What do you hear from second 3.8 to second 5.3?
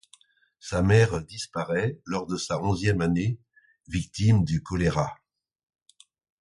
victime du choléra.